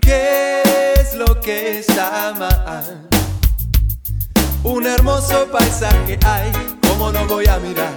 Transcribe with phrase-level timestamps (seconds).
[0.00, 0.62] ¿Qué
[0.96, 3.08] es lo que está mal?
[4.64, 6.52] Un hermoso paisaje hay,
[6.88, 7.92] ¿cómo no voy a mirar?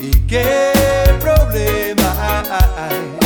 [0.00, 0.72] ¿Y qué
[1.20, 2.42] problema
[2.76, 3.18] hay?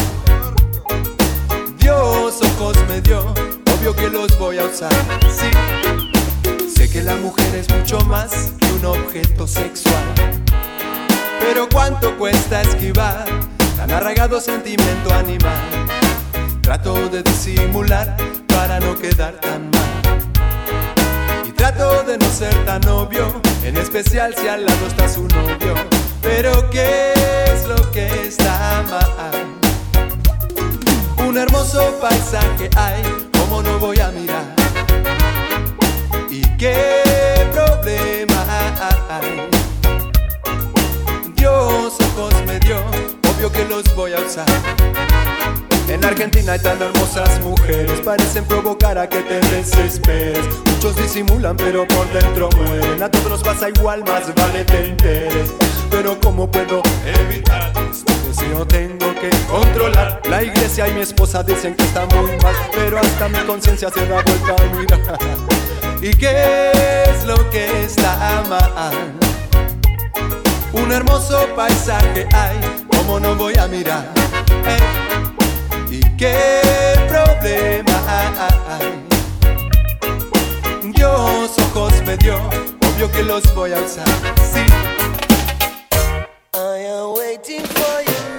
[1.79, 3.35] Dios ojos me dio,
[3.75, 4.93] obvio que los voy a usar,
[5.31, 6.16] sí.
[6.97, 10.15] Que la mujer es mucho más que un objeto sexual.
[11.41, 13.27] Pero cuánto cuesta esquivar
[13.77, 15.61] tan arraigado sentimiento animal.
[16.63, 18.17] Trato de disimular
[18.47, 21.45] para no quedar tan mal.
[21.47, 25.75] Y trato de no ser tan obvio, en especial si al lado está su novio.
[26.23, 27.13] Pero ¿qué
[27.53, 29.45] es lo que está mal?
[31.29, 33.03] Un hermoso paisaje hay,
[33.39, 35.26] ¿cómo no voy a mirar?
[36.57, 38.73] ¿Y qué problema
[39.11, 39.47] hay?
[41.35, 42.79] Dios ojos me dio,
[43.31, 44.47] obvio que los voy a usar.
[45.87, 50.47] En Argentina hay tan hermosas mujeres, parecen provocar a que te desesperes.
[50.73, 53.03] Muchos disimulan, pero por dentro mueren.
[53.03, 55.53] A todos pasa igual, más vale te enteres.
[55.91, 58.67] Pero ¿cómo puedo evitar este deseo?
[58.67, 60.23] Tengo que controlar.
[60.31, 64.07] La iglesia y mi esposa dicen que está muy mal, pero hasta mi conciencia se
[64.07, 65.19] da vuelta mirar.
[66.01, 66.73] ¿Y qué
[67.09, 68.95] es lo que está mal?
[70.73, 74.13] Un hermoso paisaje hay, ¿cómo no voy a mirar?
[74.67, 74.79] Eh,
[75.91, 76.61] ¿Y qué
[77.09, 77.97] problema
[78.69, 78.93] hay?
[80.93, 84.07] Dios ojos me dio, obvio que los voy a usar,
[84.53, 84.61] sí.
[86.55, 88.36] I am waiting for your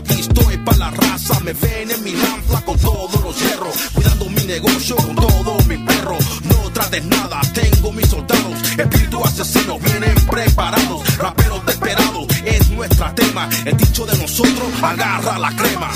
[0.00, 4.24] Aquí estoy para la raza, me ven en mi lanza con todos los hierros, cuidando
[4.30, 6.16] mi negocio con todo mi perro.
[6.44, 13.46] No trates nada, tengo mis soldados, espíritu asesino, vienen preparados, raperos desesperados, es nuestra tema.
[13.66, 15.90] El dicho de nosotros, agarra la crema.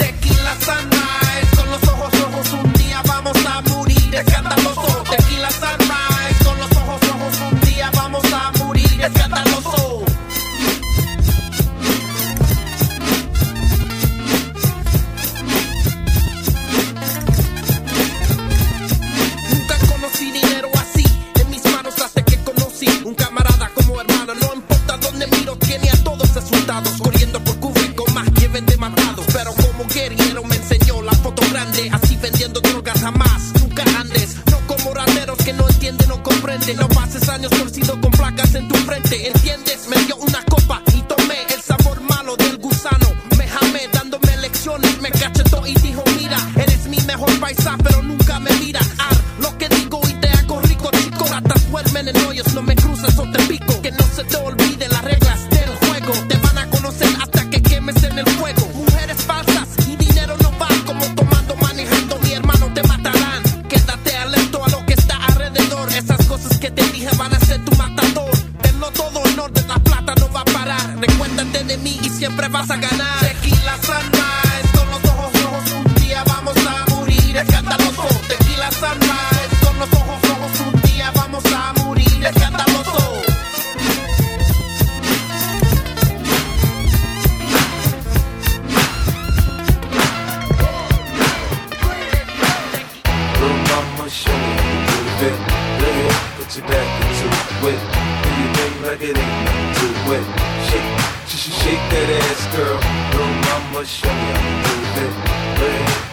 [99.45, 100.27] do it.
[100.69, 100.89] Shake,
[101.29, 102.79] shake, shake that ass, girl.
[103.13, 105.35] Little mama, show me how to do it.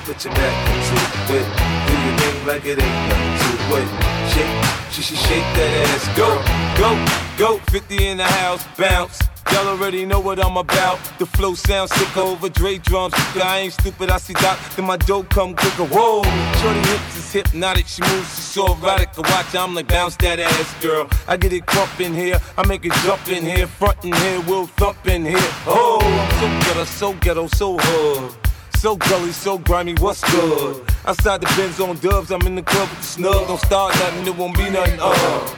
[0.06, 0.96] Put your back into
[1.38, 1.48] it.
[1.88, 3.90] Do your thing like it ain't nothing to it.
[4.32, 4.54] Shake,
[4.92, 6.30] shake, shake that ass, go,
[6.78, 6.90] go,
[7.38, 7.58] go.
[7.72, 9.31] 50 in the house, bounce.
[9.52, 11.00] Y'all already know what I'm about.
[11.20, 13.14] The flow sounds sick over Dre drums.
[13.36, 14.58] I ain't stupid, I see that.
[14.76, 15.86] Then my dope come quicker.
[15.86, 16.24] Whoa,
[16.60, 17.88] shorty hips is hypnotic.
[17.88, 19.10] She moves, she's so erotic.
[19.18, 21.10] I watch, I'm like bounce that ass, girl.
[21.28, 24.40] I get it crump in here, I make it jump in here, front in here,
[24.42, 25.38] we'll thump in here.
[25.68, 28.36] Oh, I'm so ghetto, so ghetto, so hood.
[28.78, 30.84] So gully, so grimy, what's good?
[31.06, 33.48] Outside the Benz on dubs, I'm in the club with the snug.
[33.48, 34.98] Don't start nothing, it won't be nothing.
[35.00, 35.56] Uh.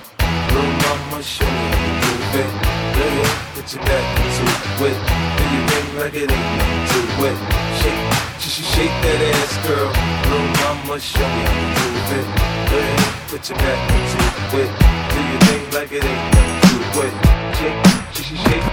[0.50, 2.83] Little mama, show me how you do it
[3.64, 4.44] put your back into
[4.86, 4.98] it.
[5.38, 7.38] Do you ring like it ain't nothing to it.
[7.80, 8.02] Shake,
[8.40, 9.88] just shake that ass, girl.
[10.28, 12.28] Little mama, show me how to do it.
[12.70, 14.72] Go ahead, put your back into it.
[15.14, 17.14] Do your thing like it ain't nothing to it.
[17.56, 17.80] Shake,
[18.14, 18.73] just shake.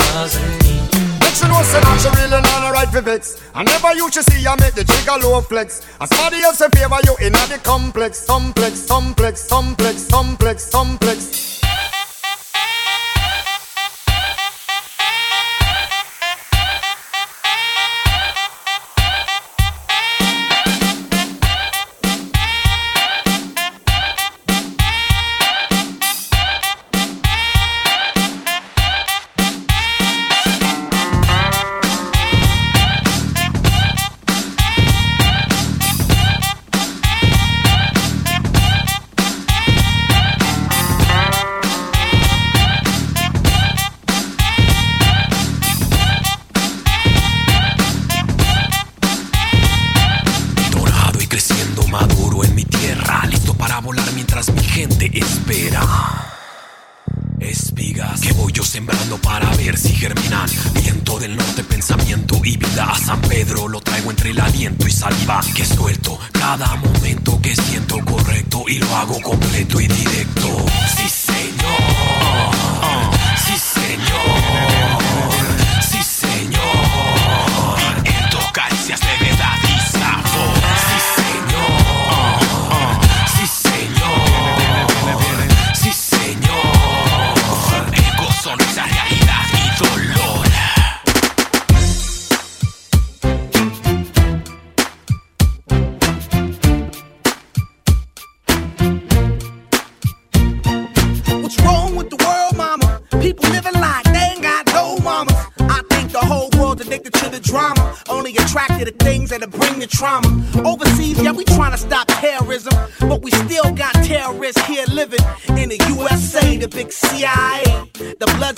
[1.41, 3.41] she know say that she really not a right for vex.
[3.55, 5.81] I never used to see you make the trigger low flex.
[5.99, 11.60] As somebody else in favor you in the complex, complex, complex, complex, complex, complex.
[11.60, 11.60] Dorado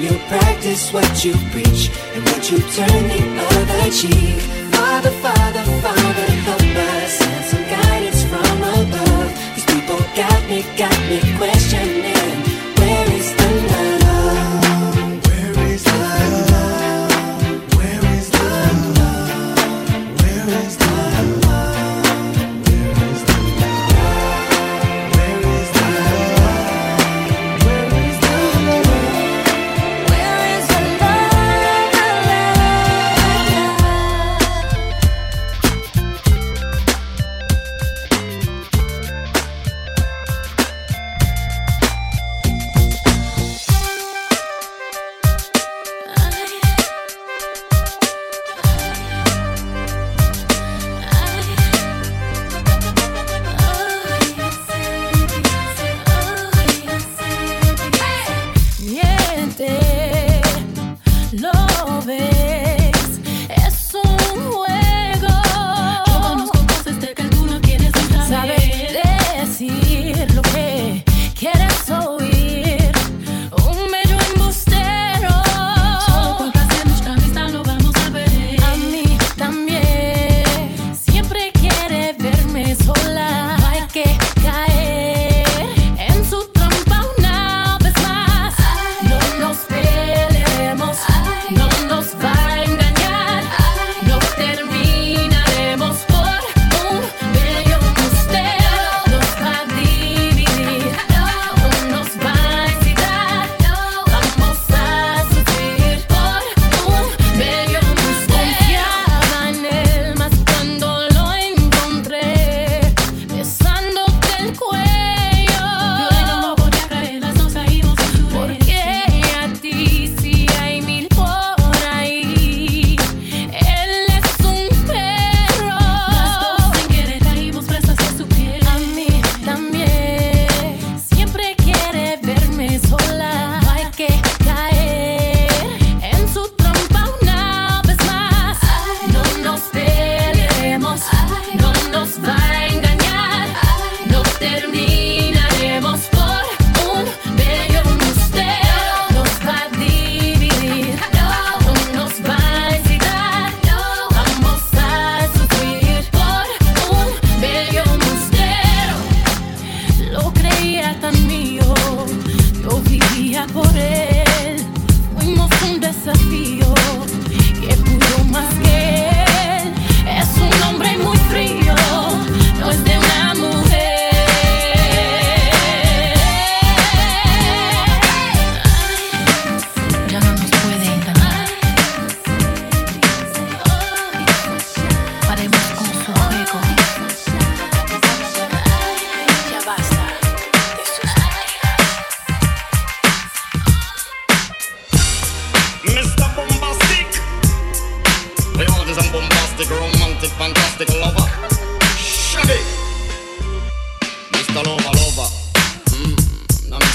[0.00, 3.20] You practice what you preach and what you turn the
[3.52, 4.40] other cheek.
[4.72, 7.12] Father, Father, Father, help us.
[7.18, 9.30] Send some guidance from above.
[9.54, 12.19] These people got me, got me questioning.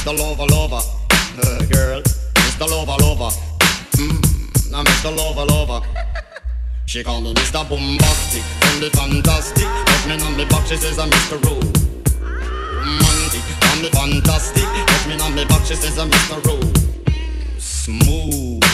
[0.06, 0.20] Mr.
[0.20, 0.82] Lover Lover.
[1.42, 2.02] Uh, girl,
[2.36, 2.70] Mr.
[2.70, 3.36] Lover Lover.
[3.98, 5.18] Mm, now Mr.
[5.18, 5.82] Lover Lover.
[6.86, 7.68] She call me Mr.
[7.68, 9.64] Bombastic, tell me fantastic.
[9.64, 11.44] Touch me on me back, she says I'm Mr.
[12.22, 14.64] Romantic, call me fantastic.
[14.64, 16.40] Touch me on me back, she says I'm Mr.
[17.58, 18.65] Smooth.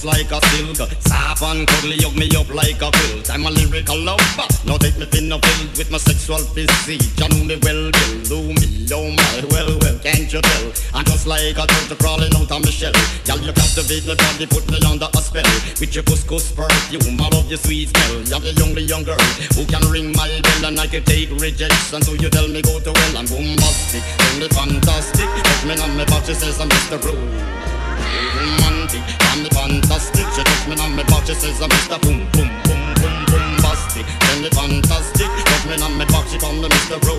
[0.00, 3.28] Just like a silk, soft and cuddly, hug me up like a quilt.
[3.28, 7.04] I'm a lyrical lover, now take me thin or filled with my sexual physique.
[7.20, 10.66] You know me well, well, do me, oh my, well, well, can't you tell?
[10.96, 12.96] I'm just like a turtle crawling out of my shell.
[13.28, 15.44] Girl, you captivate my body, put me under a spell.
[15.76, 18.24] With your couscous perfume, I love your sweet smell.
[18.24, 19.20] You're the only young girl
[19.52, 22.00] who can ring my bell and I can take rejection.
[22.00, 25.28] So you tell me go to hell, I'm bombastic, tell me fantastic.
[25.28, 26.96] Touch me on my she says I'm Mr.
[27.04, 27.69] Rude
[28.00, 30.26] romantic and me fantastic.
[30.34, 31.98] She touch me on me back, she says I'm Mr.
[32.02, 34.06] Boom Boom Boom Boom Bombastic.
[34.06, 36.96] Tell me fantastic, touch me on me back, she call me Mr.
[37.06, 37.16] Ro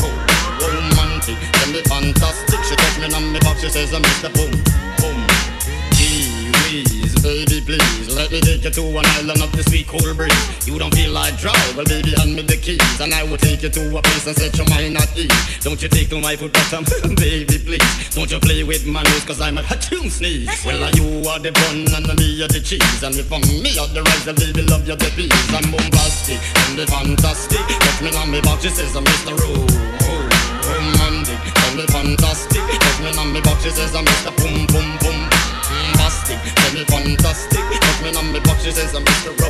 [0.00, 0.08] Ro
[0.60, 2.60] Romantic, tell me fantastic.
[2.64, 4.32] She touch me on me back, she says I'm Mr.
[4.32, 4.52] Boom
[5.00, 5.18] Boom.
[6.72, 10.66] Whiz, baby please, let me take you to an island of the sweet cool breeze.
[10.66, 13.62] You don't feel like drive, well baby hand me the keys, and I will take
[13.62, 15.30] you to a place and set your mind at ease.
[15.62, 18.14] Don't you take to my foot bottom, um, baby please.
[18.14, 20.50] Don't you play with my nose, cause I'm a hatchoon sneeze.
[20.66, 23.88] Well, you are the bun and me are the cheese, and if I'm me are
[23.88, 25.32] the rice, the baby love you the peas.
[25.54, 27.62] I'm bombastic and the fantastic.
[27.62, 29.38] Touch me on me back, she says I'm Mr.
[29.38, 29.66] Ro-
[30.66, 32.62] Romantic, tell me fantastic.
[32.62, 34.34] Touch me on me back, she says I'm Mr.
[34.38, 35.31] Boom Boom Boom.
[36.12, 37.60] Tell me fantastic.
[37.60, 39.32] Touch me on me she says I'm Mr.
[39.40, 39.48] Ro.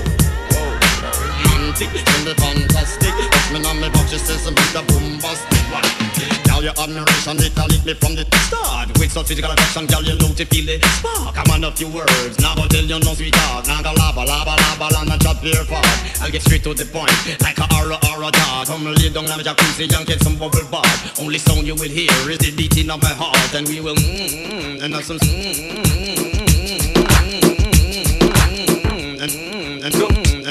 [1.03, 3.15] Romantic, me fantastic.
[3.15, 4.83] Touch me on me she says I'm Mr.
[4.87, 6.43] Bombastic.
[6.47, 8.89] Girl, your admiration, it a lit me from the start.
[8.99, 11.35] With such physical attraction, girl, you know to feel the spark.
[11.39, 13.67] I'm on a few words, now go tell you no sweetheart.
[13.67, 15.87] Now go lava, lava, lava, and chop your part.
[16.21, 17.11] I'll get straight to the point,
[17.43, 18.67] like a aura, aura dog.
[18.67, 21.19] Come lay down on my jacuzzi and get some bubble bath.
[21.21, 24.19] Only sound you will hear is the beating of my heart, and we will mm,
[24.29, 25.19] mm, mm and have some.
[25.19, 26.42] Mm, mm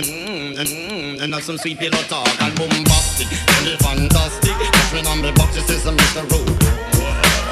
[0.07, 3.27] and, and, and, and some sweet pillow talk and bombastic,
[3.61, 4.51] really fantastic.
[4.51, 6.23] Touch me on me box, she says I'm Mr.
[6.31, 6.39] Ro.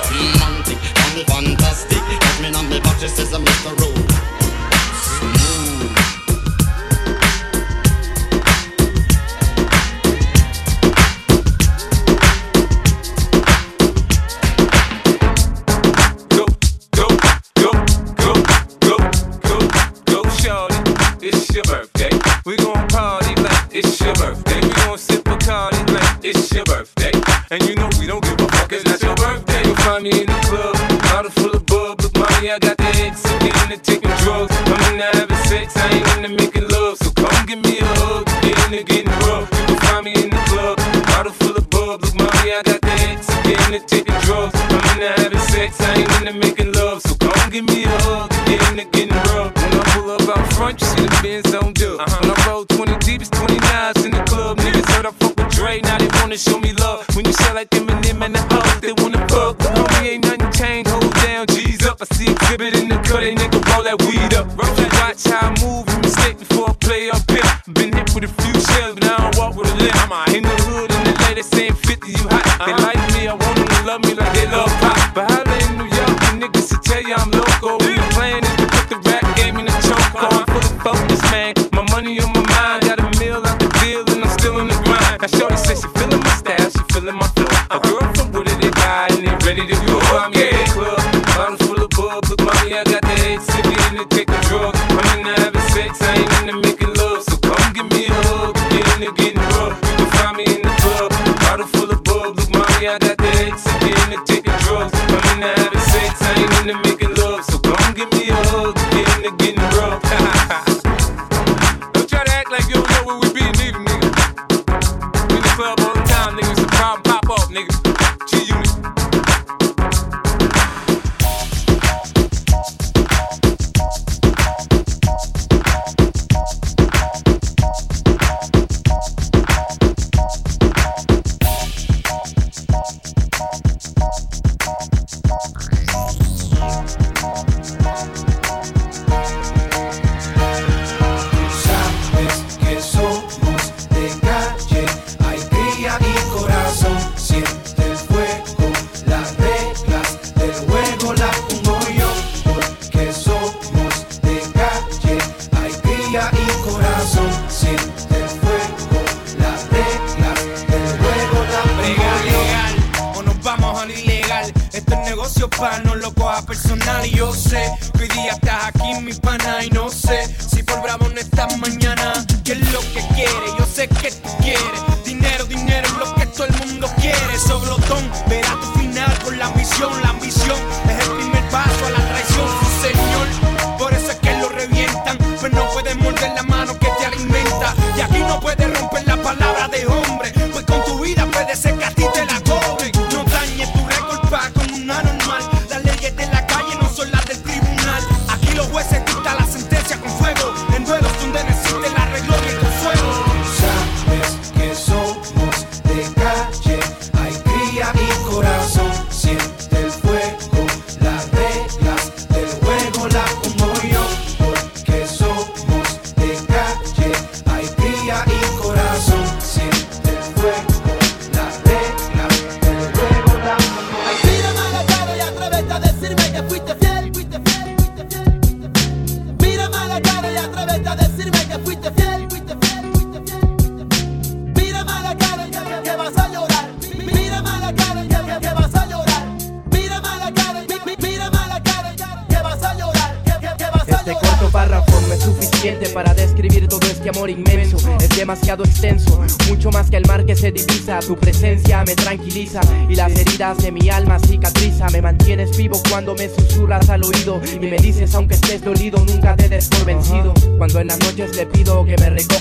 [0.09, 0.77] Romantic,
[1.15, 1.97] me fantastic.
[1.97, 3.77] Touch me on me box, she says I'm Mr.
[3.79, 4.48] Ro.
[65.25, 65.58] Watch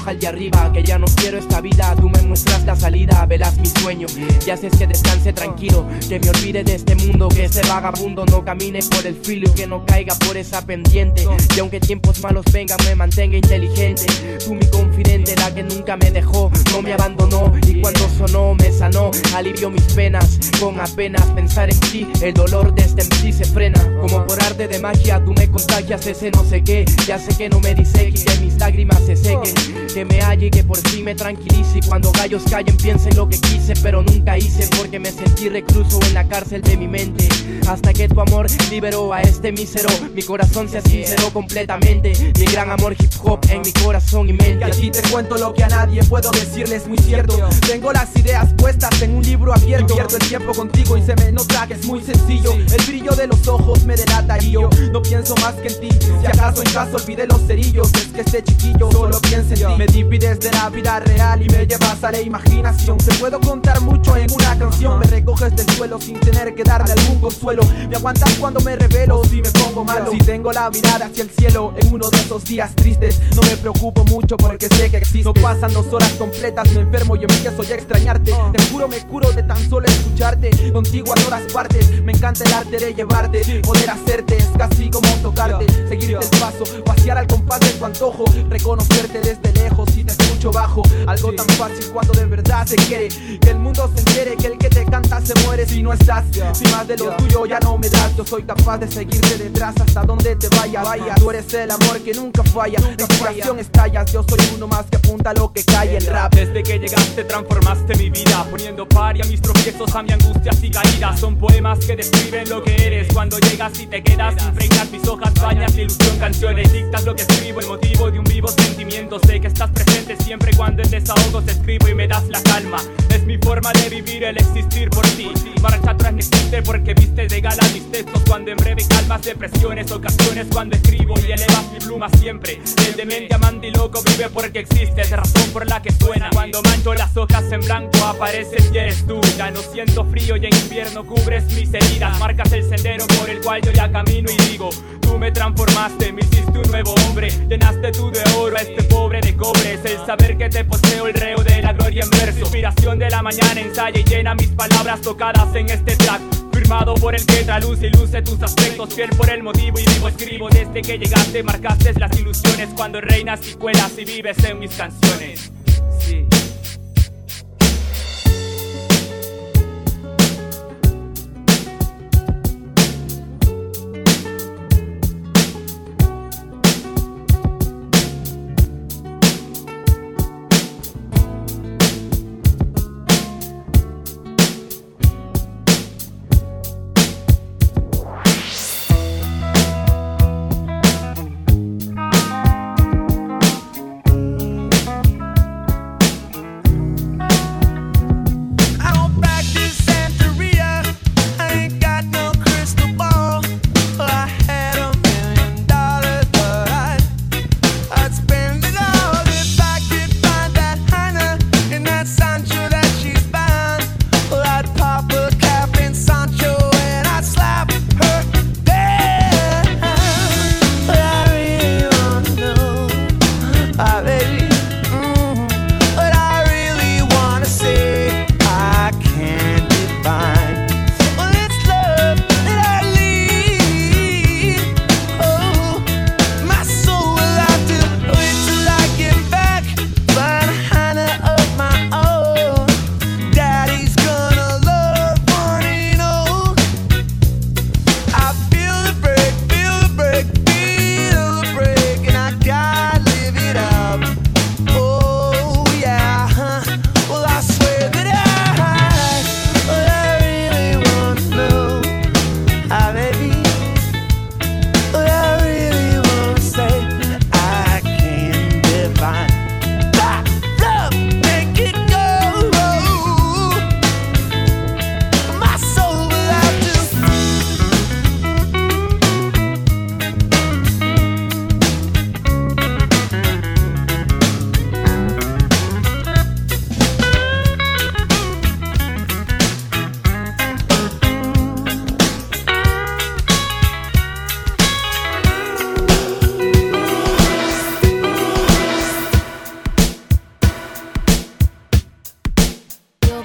[0.09, 1.95] recoja el de arriba, que ya no quiero esta vida.
[1.97, 4.07] Tú me muestras la salida, velas mi sueño
[4.47, 4.87] y haces que
[5.33, 9.53] tranquilo, que me olvide de este mundo, que ese vagabundo no camine por el filo,
[9.55, 11.27] que no caiga por esa pendiente.
[11.57, 14.07] Y aunque tiempos malos vengan, me mantenga inteligente.
[14.45, 18.71] Tú mi confidente, la que nunca me dejó, no me abandonó y cuando sonó me
[18.73, 20.39] sanó, alivió mis penas.
[20.61, 23.81] Con apenas pensar en ti, el dolor de este MC se frena.
[24.01, 26.85] Como por arte de magia, tú me contagias ese no sé qué.
[27.07, 29.55] Ya sé que no me dice que mis lágrimas se sequen,
[29.93, 31.79] que me halle y que por fin me tranquilice.
[31.79, 35.28] Y cuando gallos callen, piense en lo que quise, pero nunca hice porque me sentí
[35.49, 37.29] recluso en la cárcel de mi mente.
[37.69, 42.13] Hasta que tu amor liberó a este mísero, mi corazón se sinceró completamente.
[42.39, 44.59] Mi gran amor hip hop en mi corazón y mente.
[44.61, 47.37] Y aquí te cuento lo que a nadie puedo decirles muy cierto.
[47.67, 49.95] Tengo las ideas puestas en un libro abierto.
[49.95, 52.53] Pierdo el tiempo contigo y se me nota que es muy sencillo.
[52.53, 55.89] El brillo de los ojos me delata y yo no pienso más que en ti.
[56.21, 59.75] Si acaso en caso olvidé los cerillos Es que este chiquillo solo piensa en ti.
[59.79, 62.99] Me divides de la vida real y me llevas a la imaginación.
[62.99, 67.21] Te puedo contar mucho en una canción recoges del suelo sin tener que darme algún
[67.21, 67.63] consuelo.
[67.89, 70.11] Me aguantas cuando me revelo si me pongo malo.
[70.11, 73.57] Si tengo la mirada hacia el cielo en uno de esos días tristes No me
[73.57, 75.25] preocupo mucho porque sé que existe.
[75.25, 78.33] No pasan dos horas completas, me enfermo y empiezo ya a extrañarte.
[78.53, 80.51] Te juro me curo de tan solo escucharte.
[80.73, 83.63] Contigo a todas partes, me encanta el arte de llevarte.
[83.63, 88.25] Poder hacerte es casi como tocarte Seguirte el paso, pasear al compás de tu antojo
[88.49, 90.83] Reconocerte desde lejos y te escucho bajo.
[91.07, 93.09] Algo tan fácil cuando de verdad se quiere
[93.41, 96.25] Que el mundo se entere que el que te canta se muere si no estás.
[96.53, 99.75] Si más de lo tuyo ya no me das Yo soy capaz de seguirte detrás
[99.81, 100.85] hasta donde te vayas.
[100.85, 102.81] Vaya, tú eres el amor que nunca falla.
[102.81, 106.35] La inspiración estallas, yo soy uno más que apunta a lo que cae el rap.
[106.35, 110.63] Desde que llegaste transformaste mi vida Poniendo par y a mis tropiezos, a mi angustias
[110.63, 111.21] y caídas.
[111.21, 113.13] Son poemas que describen lo que eres.
[113.13, 117.23] Cuando llegas y te quedas Impregnas mis hojas, bañas de ilusión Canciones dictas lo que
[117.23, 117.61] escribo.
[117.61, 120.53] El motivo de un vivo sentimiento Sé que estás presente siempre.
[120.57, 122.79] Cuando en desahogos escribo Y me das la calma.
[123.11, 125.31] Es mi forma de vivir el existir por ti.
[125.63, 129.91] Marcha atrás no existe porque viste de gala mis textos Cuando en breve calmas depresiones
[129.91, 132.61] Ocasiones cuando escribo y elevas mi pluma siempre.
[132.87, 136.31] El demente amante y loco vive porque existe Es razón por la que suena.
[136.33, 139.21] Cuando mancho las hojas en blanco apareces y eres tú.
[139.37, 142.19] Ya no siento frío y en invierno cubres mis heridas.
[142.19, 144.71] Marcas el sendero por el cual yo ya camino y digo
[145.01, 147.31] Tú me transformaste, me hiciste un nuevo hombre.
[147.49, 151.07] Llenaste tú de oro a este pobre de cobre Es el saber que te poseo
[151.07, 152.41] el reo de la gloria en verso.
[152.41, 156.21] Inspiración de la mañana ensaya y llena mis palabras tocadas en este track.
[156.53, 158.95] Firmado por el que traluce y luce tus aspectos.
[158.95, 160.49] Fiel por el motivo y vivo escribo.
[160.49, 165.51] Desde que llegaste marcaste las ilusiones Cuando reinas y cuelas y vives en mis canciones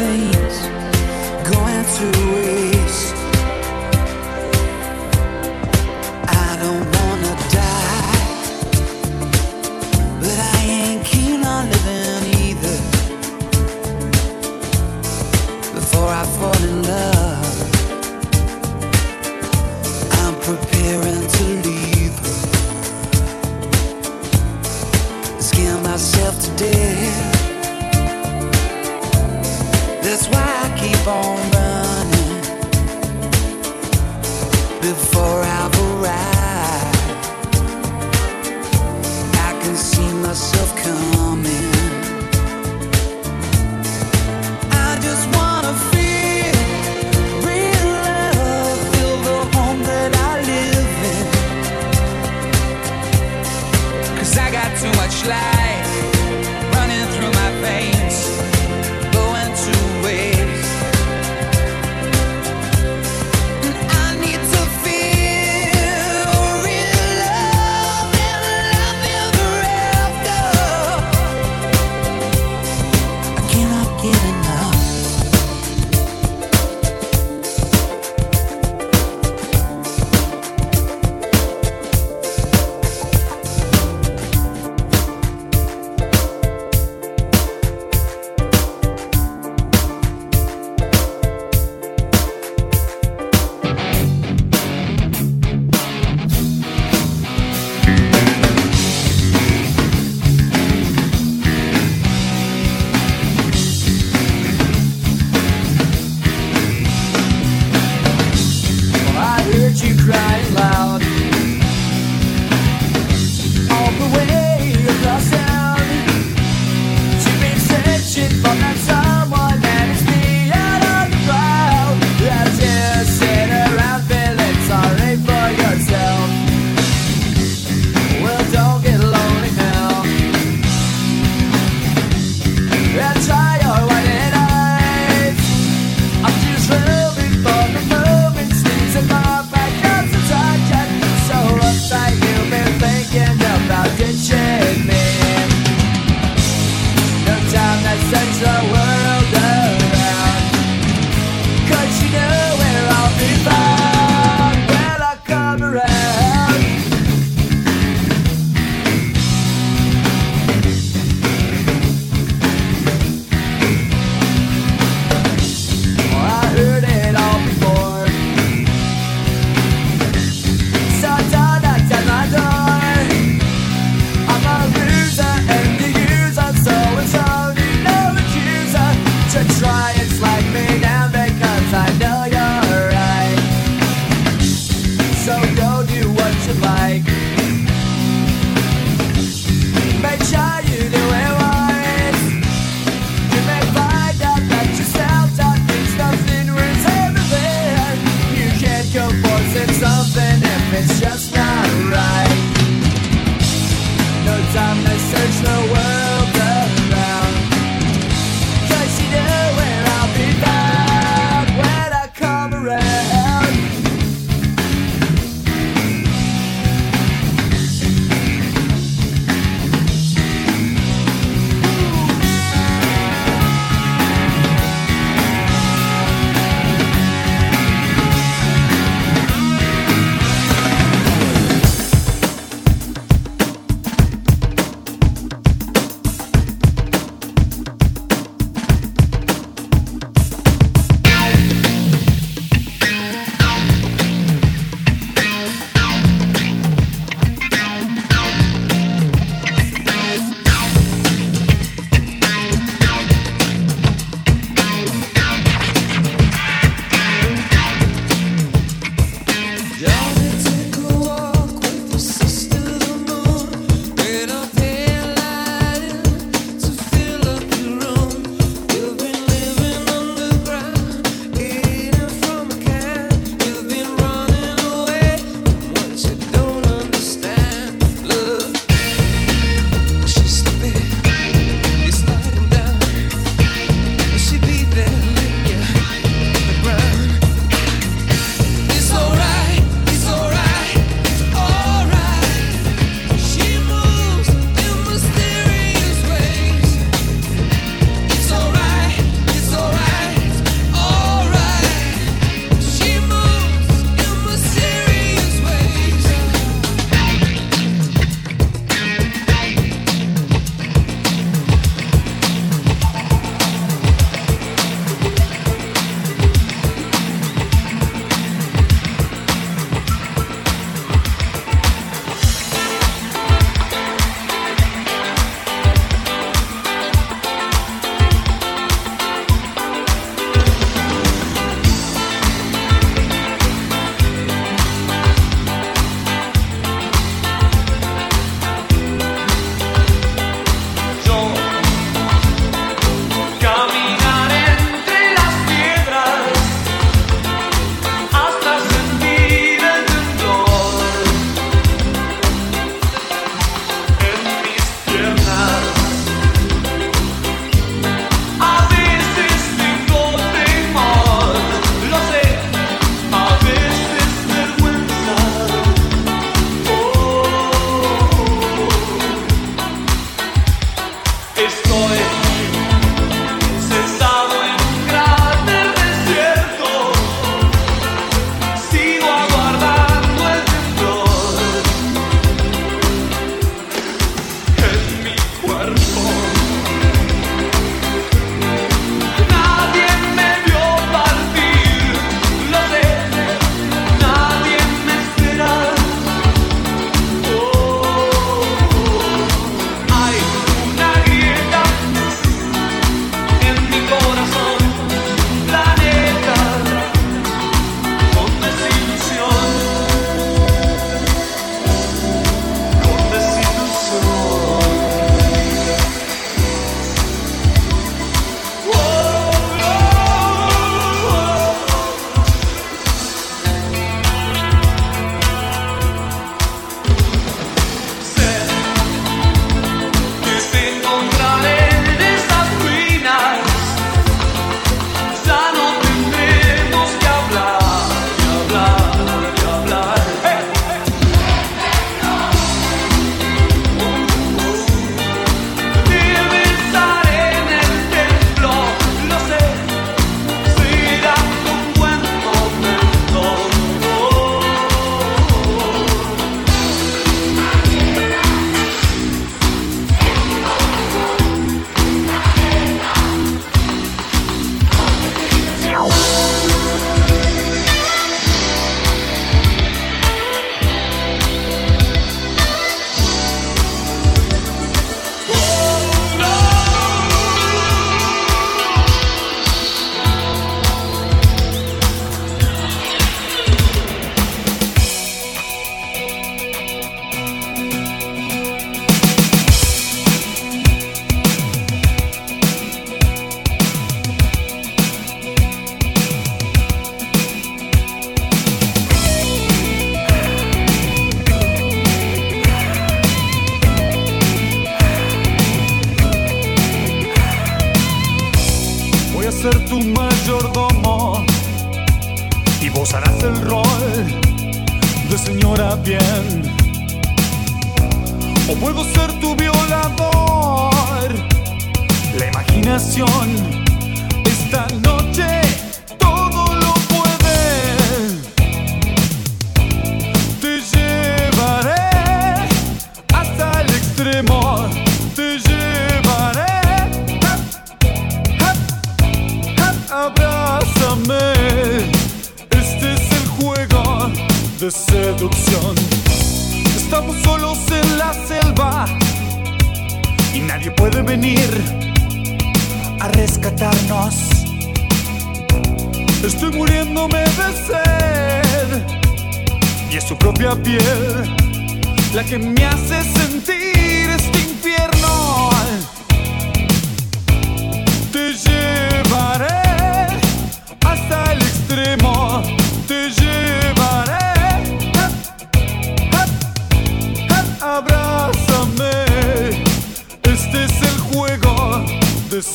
[0.00, 0.56] veins,
[1.52, 3.14] going to waste.
[6.42, 6.99] I don't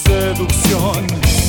[0.03, 1.44] seducción.